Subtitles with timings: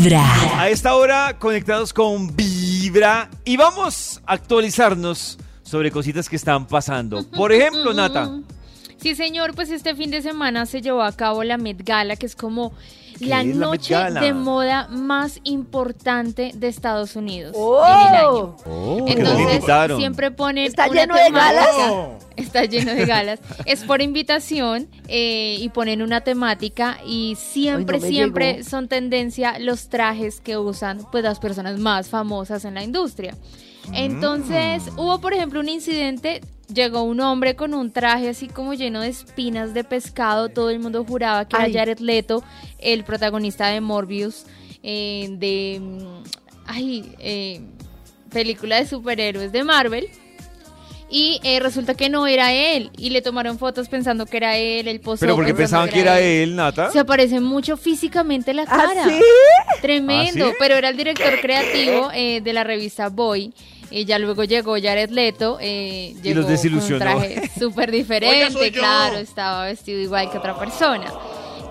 [0.00, 0.58] Vibra.
[0.58, 7.22] A esta hora conectados con Vibra y vamos a actualizarnos sobre cositas que están pasando.
[7.28, 8.40] Por ejemplo, Nata.
[8.96, 12.24] Sí, señor, pues este fin de semana se llevó a cabo la Met Gala, que
[12.24, 12.72] es como
[13.09, 17.84] ¿Qué la noche de moda más importante de Estados Unidos ¡Oh!
[17.84, 18.56] en el año.
[18.66, 21.66] Oh, Entonces, siempre ponen ¿Está una lleno de galas?
[22.36, 23.40] Está lleno de galas.
[23.66, 28.68] es por invitación eh, y ponen una temática y siempre, Ay, no me siempre llegó.
[28.68, 33.36] son tendencia los trajes que usan pues las personas más famosas en la industria.
[33.92, 34.98] Entonces, Mm.
[34.98, 36.40] hubo por ejemplo un incidente,
[36.72, 40.80] llegó un hombre con un traje así como lleno de espinas de pescado, todo el
[40.80, 41.70] mundo juraba que Ay.
[41.70, 42.42] era Jared Leto,
[42.78, 44.46] el protagonista de Morbius,
[44.82, 45.80] eh, de...
[45.80, 46.22] mm,
[46.66, 47.60] Ay, eh,
[48.30, 50.08] película de superhéroes de Marvel.
[51.10, 52.90] Y eh, resulta que no era él.
[52.96, 56.20] Y le tomaron fotos pensando que era él, el posó Pero porque pensaban que era
[56.20, 56.90] él, Nata.
[56.92, 59.04] Se parece mucho físicamente la ¿Ah, cara.
[59.04, 59.20] sí?
[59.80, 60.46] Tremendo.
[60.46, 60.56] ¿Ah, sí?
[60.58, 63.52] Pero era el director creativo eh, de la revista Boy.
[63.90, 65.58] Y ya luego llegó Jared Leto.
[65.60, 67.04] Eh, Y llegó los desilusionó.
[67.04, 69.16] Con un traje súper diferente, claro.
[69.18, 71.12] Estaba vestido igual que otra persona.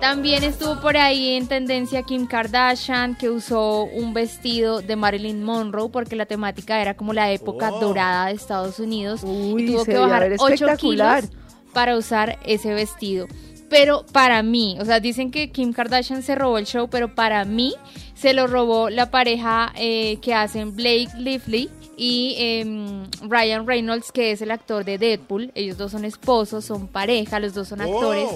[0.00, 5.88] También estuvo por ahí en tendencia Kim Kardashian, que usó un vestido de Marilyn Monroe,
[5.88, 9.22] porque la temática era como la época dorada de Estados Unidos.
[9.24, 11.22] Uy, y tuvo que bajar ver 8 espectacular.
[11.24, 11.36] kilos
[11.72, 13.26] para usar ese vestido.
[13.68, 17.44] Pero para mí, o sea, dicen que Kim Kardashian se robó el show, pero para
[17.44, 17.74] mí
[18.14, 24.30] se lo robó la pareja eh, que hacen Blake Lively y em, Ryan Reynolds, que
[24.30, 25.50] es el actor de Deadpool.
[25.54, 28.28] Ellos dos son esposos, son pareja, los dos son actores.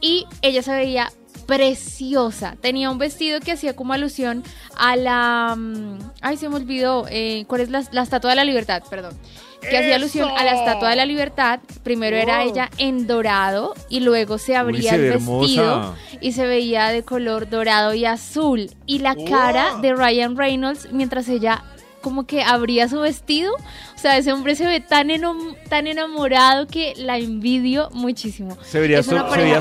[0.00, 1.10] Y ella se veía
[1.46, 2.56] preciosa.
[2.60, 4.42] Tenía un vestido que hacía como alusión
[4.76, 5.54] a la...
[5.56, 7.06] mm, Ay, se me olvidó.
[7.10, 8.82] eh, ¿Cuál es la, la Estatua de la Libertad?
[8.90, 9.14] Perdón.
[9.60, 11.58] Que hacía alusión a la Estatua de la Libertad.
[11.82, 15.94] Primero era ella en dorado y luego se abría se el ve vestido hermosa.
[16.20, 18.70] y se veía de color dorado y azul.
[18.84, 21.64] Y la cara de Ryan Reynolds mientras ella
[22.04, 23.52] como que abría su vestido.
[23.54, 28.56] O sea, ese hombre se ve tan, enom- tan enamorado que la envidio muchísimo.
[28.62, 29.10] Se vería, se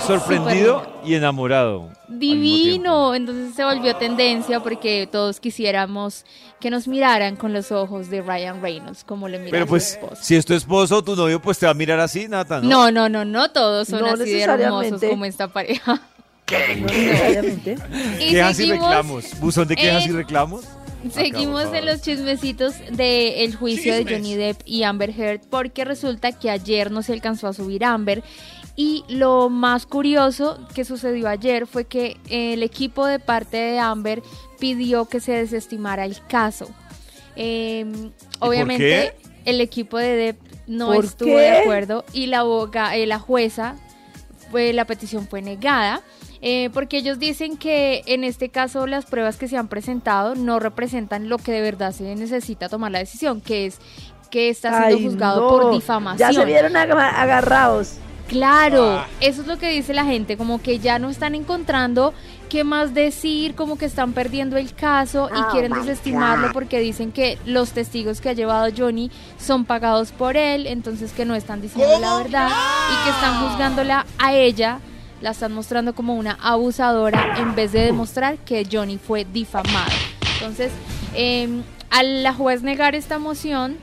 [0.02, 1.90] sorprendido y enamorado.
[2.10, 6.26] Divino, entonces se volvió tendencia porque todos quisiéramos
[6.60, 9.70] que nos miraran con los ojos de Ryan Reynolds, como le mira Pero a su
[9.70, 12.62] pues, si es tu esposo o tu novio, pues te va a mirar así, Nata,
[12.62, 12.70] ¿no?
[12.70, 16.02] No, no, no, no todos son No así de hermosos como esta pareja.
[16.52, 17.78] No necesariamente.
[18.20, 19.40] Y Quejas y reclamos.
[19.40, 20.66] Buzón de quejas y reclamos.
[21.12, 26.50] Seguimos en los chismecitos del juicio de Johnny Depp y Amber Heard porque resulta que
[26.50, 28.24] ayer no se alcanzó a subir Amber
[28.76, 34.24] y lo más curioso que sucedió ayer fue que el equipo de parte de Amber
[34.60, 36.70] pidió que se desestimara el caso.
[37.36, 37.86] Eh,
[38.40, 39.14] por obviamente
[39.46, 40.38] el equipo de Depp
[40.68, 41.42] no ¿Por estuvo qué?
[41.42, 43.76] de acuerdo y la, aboga- eh, la jueza
[44.54, 46.02] fue, la petición fue negada.
[46.46, 50.60] eh, porque ellos dicen que en este caso las pruebas que se han presentado no
[50.60, 53.80] representan lo que de verdad se necesita tomar la decisión, que es
[54.30, 55.48] que está siendo Ay, juzgado no.
[55.50, 56.32] por difamación.
[56.32, 57.96] Ya se vieron aga- agarrados.
[58.34, 59.08] Claro, Ah.
[59.20, 62.14] eso es lo que dice la gente, como que ya no están encontrando
[62.50, 67.12] qué más decir, como que están perdiendo el caso y Oh quieren desestimarlo porque dicen
[67.12, 71.62] que los testigos que ha llevado Johnny son pagados por él, entonces que no están
[71.62, 74.80] diciendo la verdad y que están juzgándola a ella,
[75.22, 79.92] la están mostrando como una abusadora en vez de demostrar que Johnny fue difamado.
[80.40, 80.72] Entonces,
[81.14, 81.62] eh,
[81.92, 83.78] al la juez negar esta moción,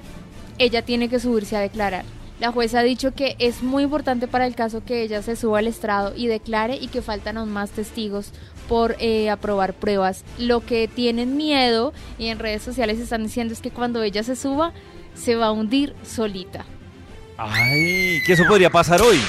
[0.58, 2.04] ella tiene que subirse a declarar.
[2.40, 5.58] La jueza ha dicho que es muy importante para el caso que ella se suba
[5.58, 8.32] al estrado y declare y que faltan aún más testigos
[8.66, 10.24] por eh, aprobar pruebas.
[10.38, 14.36] Lo que tienen miedo y en redes sociales están diciendo es que cuando ella se
[14.36, 14.72] suba
[15.14, 16.64] se va a hundir solita.
[17.36, 19.20] Ay, que eso podría pasar hoy.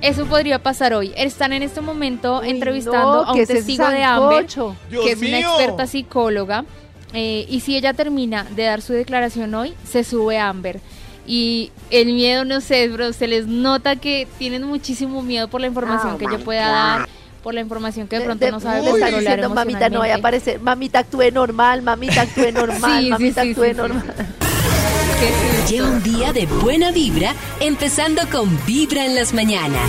[0.00, 1.12] Eso podría pasar hoy.
[1.16, 5.40] Están en este momento Uy, entrevistando no, a un testigo de Amber que es una
[5.40, 6.64] experta psicóloga.
[7.12, 10.80] eh, y si ella termina de dar su declaración hoy, se sube Amber.
[11.26, 15.66] Y el miedo, no sé, bro, se les nota que tienen muchísimo miedo por la
[15.66, 16.72] información Oh que my pueda God.
[17.00, 17.08] dar,
[17.42, 19.98] por la información que de pronto De- no sabe le están controlar diciendo, mamita, no
[20.00, 20.20] vaya a emocionalmente".
[20.20, 20.60] aparecer.
[20.60, 24.14] Mamita, actúe normal, mamita, actúe normal, Sí, mamita, sí, actúe sí, normal.
[25.68, 29.80] Lleva un día de buena vibra, empezando con Vibra en las mañanas.